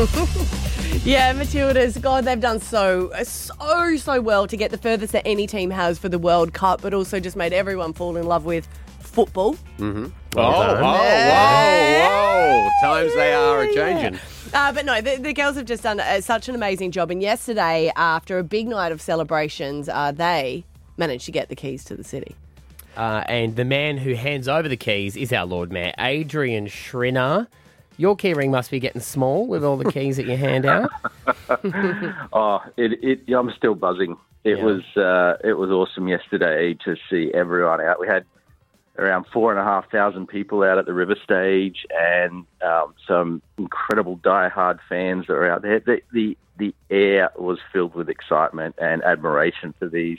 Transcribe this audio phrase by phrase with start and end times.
[1.04, 5.46] Yeah, Matildas, God, they've done so, so, so well to get the furthest that any
[5.46, 8.68] team has for the World Cup, but also just made everyone fall in love with
[8.98, 9.56] football.
[9.80, 12.68] Oh, whoa, whoa, whoa.
[12.82, 14.20] Times they are a changing.
[14.52, 17.10] Uh, but no, the, the girls have just done uh, such an amazing job.
[17.10, 20.64] And yesterday, after a big night of celebrations, uh, they
[20.96, 22.36] managed to get the keys to the city.
[22.96, 27.46] Uh, and the man who hands over the keys is our Lord Mayor, Adrian Schrinner.
[28.00, 30.90] Your key ring must be getting small with all the keys that you hand out.
[32.32, 34.16] Oh, it, it, I'm still buzzing.
[34.42, 34.64] It Yeah.
[34.64, 38.00] was uh, it was awesome yesterday to see everyone out.
[38.00, 38.24] We had
[38.98, 43.42] around four and a half thousand people out at the river stage, and um, some
[43.58, 45.80] incredible die-hard fans that were out there.
[45.80, 50.18] The, the the air was filled with excitement and admiration for these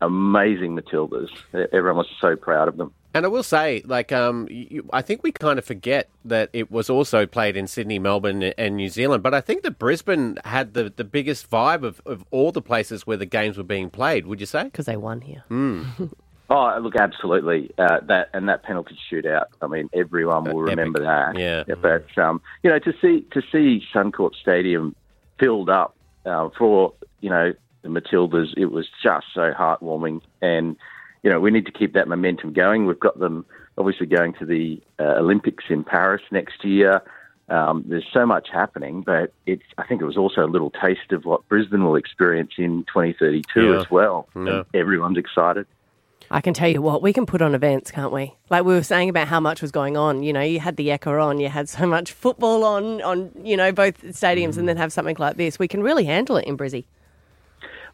[0.00, 1.28] amazing Matildas.
[1.52, 2.92] Everyone was so proud of them.
[3.12, 6.70] And I will say, like, um, you, I think we kind of forget that it
[6.70, 9.22] was also played in Sydney, Melbourne, and New Zealand.
[9.22, 13.06] But I think that Brisbane had the, the biggest vibe of, of all the places
[13.06, 14.26] where the games were being played.
[14.26, 14.64] Would you say?
[14.64, 15.44] Because they won here.
[16.52, 17.70] Oh, look, absolutely.
[17.78, 19.44] Uh, that and that penalty shootout.
[19.62, 20.78] I mean, everyone will epic.
[20.78, 21.38] remember that.
[21.38, 21.62] Yeah.
[21.76, 24.96] But um, you know, to see to see Suncorp Stadium
[25.38, 25.94] filled up
[26.26, 30.22] uh, for you know the Matildas, it was just so heartwarming.
[30.42, 30.76] And
[31.22, 32.86] you know, we need to keep that momentum going.
[32.86, 33.44] We've got them
[33.78, 37.02] obviously going to the uh, Olympics in Paris next year.
[37.48, 39.64] Um, there's so much happening, but it's.
[39.76, 43.72] I think it was also a little taste of what Brisbane will experience in 2032
[43.72, 43.80] Yeah.
[43.80, 44.28] as well.
[44.36, 44.62] Yeah.
[44.72, 45.66] Everyone's excited.
[46.32, 48.36] I can tell you what, we can put on events, can't we?
[48.50, 50.22] Like we were saying about how much was going on.
[50.22, 53.56] You know, you had the Ekka on, you had so much football on, on you
[53.56, 55.58] know, both stadiums, and then have something like this.
[55.58, 56.84] We can really handle it in Brizzy.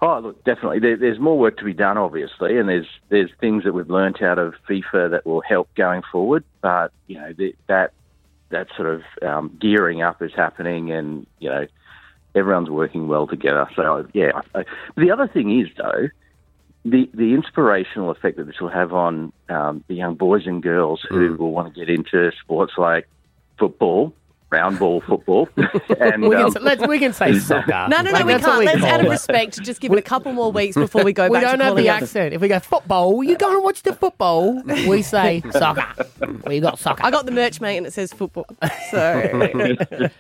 [0.01, 0.81] Oh, look, definitely.
[0.81, 4.23] There, there's more work to be done, obviously, and there's there's things that we've learnt
[4.23, 6.45] out of FIFA that will help going forward.
[6.61, 7.93] But you know the, that
[8.51, 11.67] that sort of um, gearing up is happening, and you know
[12.35, 13.69] everyone's working well together.
[13.75, 14.43] So yeah.
[14.55, 14.65] I,
[14.97, 16.09] the other thing is though,
[16.85, 21.05] the the inspirational effect that this will have on um, the young boys and girls
[21.09, 23.09] who will want to get into sports like
[23.59, 24.13] football,
[24.51, 25.49] round ball football,
[26.01, 27.71] and We um, can, let's, we can say soccer.
[27.71, 28.65] No, no, no, Like, we can't.
[28.65, 29.11] Let's, out of it.
[29.11, 31.77] respect, just give it a couple more weeks before we go We back don't have
[31.77, 32.33] the it accent.
[32.35, 34.63] If we go football, you go and watch the football.
[34.65, 35.87] We say soccer.
[36.47, 37.05] We got soccer.
[37.05, 38.47] I got the merch, mate, and it says football.
[38.91, 40.11] So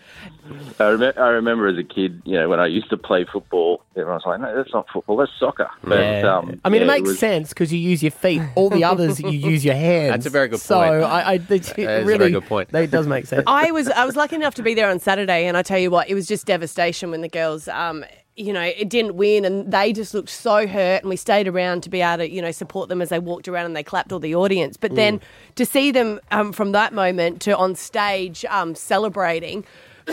[0.79, 3.83] I, rem- I remember as a kid, you know, when I used to play football,
[3.97, 6.37] everyone was like, "No, that's not football, that's soccer." But Yeah.
[6.37, 8.43] um, I mean, yeah, it makes was- sense because you use your feet.
[8.55, 10.11] All the others, you use your hands.
[10.13, 11.03] That's a very good so point.
[11.05, 12.71] I, I it That is a really, very good point.
[12.71, 13.45] That does make sense.
[13.47, 15.91] I was I was lucky enough to be there on Saturday, and I tell you
[15.91, 18.05] what, it was just devastation when the girls, um,
[18.37, 21.03] you know, it didn't win, and they just looked so hurt.
[21.03, 23.49] And we stayed around to be able to, you know, support them as they walked
[23.49, 24.77] around and they clapped all the audience.
[24.77, 25.21] But then
[25.55, 29.65] to see them um, from that moment to on stage um, celebrating,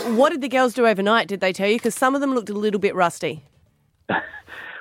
[0.08, 1.28] what did the girls do overnight?
[1.28, 1.76] Did they tell you?
[1.76, 3.42] Because some of them looked a little bit rusty.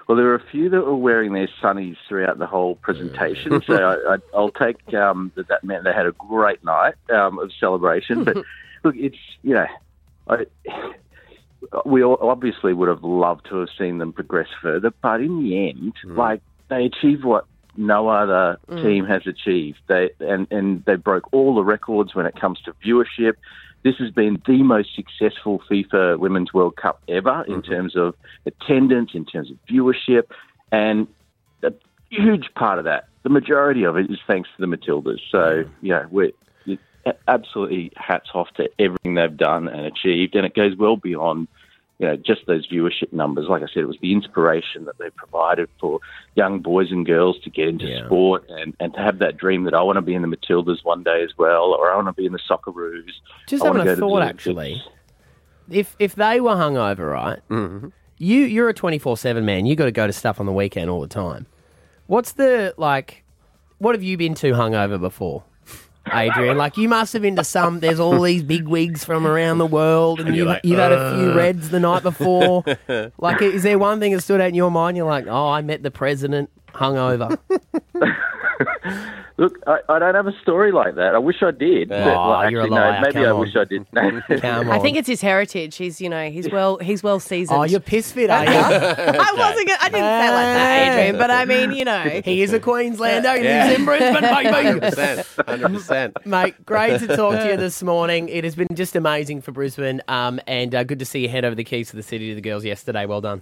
[0.07, 3.73] Well, there were a few that were wearing their sunnies throughout the whole presentation, so
[4.07, 5.47] I, I, I'll take um, that.
[5.47, 8.23] That meant they had a great night um, of celebration.
[8.23, 8.37] But
[8.83, 9.67] look, it's you know,
[10.27, 10.45] I,
[11.85, 15.69] we all obviously would have loved to have seen them progress further, but in the
[15.69, 16.17] end, mm.
[16.17, 17.45] like they achieved what
[17.75, 18.81] no other mm.
[18.81, 19.79] team has achieved.
[19.87, 23.33] They and and they broke all the records when it comes to viewership.
[23.83, 27.71] This has been the most successful FIFA Women's World Cup ever in mm-hmm.
[27.71, 28.15] terms of
[28.45, 30.23] attendance, in terms of viewership,
[30.71, 31.07] and
[31.63, 31.73] a
[32.09, 35.19] huge part of that, the majority of it, is thanks to the Matildas.
[35.29, 35.69] So mm.
[35.81, 36.31] yeah, we're
[37.27, 41.47] absolutely hats off to everything they've done and achieved, and it goes well beyond
[41.99, 43.45] you know, just those viewership numbers.
[43.47, 45.99] Like I said, it was the inspiration that they provided for
[46.35, 48.05] young boys and girls to get into Yeah.
[48.07, 50.83] sport and, and to have that dream that I want to be in the Matildas
[50.83, 53.11] one day as well, or I want to be in the Socceroos.
[53.47, 54.81] Just I wanna having a thought, actually.
[55.69, 57.39] If if they were hungover, right?
[57.49, 57.89] Mm-hmm.
[58.17, 59.65] You you're a twenty four seven man.
[59.65, 61.45] You got to go to stuff on the weekend all the time.
[62.07, 63.23] What's the like?
[63.77, 65.43] What have you been to hungover before,
[66.15, 66.57] Adrian?
[66.57, 67.79] like you must have been to some.
[67.79, 71.31] There's all these big wigs from around the world, and you've, you've had a few
[71.31, 71.35] uh.
[71.35, 72.63] reds the night before.
[73.17, 74.97] like, is there one thing that stood out in your mind?
[74.97, 77.37] You're like, oh, I met the president hungover.
[79.37, 81.15] Look, I, I don't have a story like that.
[81.15, 81.89] I wish I did.
[81.89, 82.93] but, Oh, well, you're a actually, liar.
[82.93, 83.39] no, maybe Come I on.
[83.39, 83.87] wish I did.
[84.41, 84.69] Come on.
[84.69, 85.75] I think it's his heritage.
[85.75, 87.57] He's, you know, he's well, he's well seasoned.
[87.59, 88.51] Oh, you're piss fit, are you?
[88.51, 89.67] I wasn't.
[89.67, 91.17] Gonna, I didn't say like that, Adrian.
[91.17, 93.37] But I mean, you know, he is a Queenslander.
[93.37, 93.65] He Yeah.
[93.69, 94.79] lives in Brisbane, baby.
[94.79, 95.45] 100%.
[95.45, 96.25] 100%.
[96.27, 98.29] Mate, great to talk to you this morning.
[98.29, 101.45] It has been just amazing for Brisbane, um, and uh, good to see you hand
[101.45, 103.07] over the keys to the city to the girls yesterday.
[103.07, 103.41] Well done.